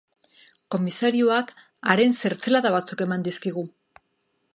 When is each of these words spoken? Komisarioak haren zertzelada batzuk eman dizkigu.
Komisarioak 0.75 1.53
haren 1.93 2.15
zertzelada 2.21 2.71
batzuk 2.77 3.05
eman 3.07 3.27
dizkigu. 3.29 3.65